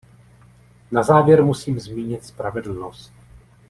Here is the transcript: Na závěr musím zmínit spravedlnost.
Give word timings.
Na 0.91 1.03
závěr 1.03 1.43
musím 1.43 1.79
zmínit 1.79 2.25
spravedlnost. 2.25 3.13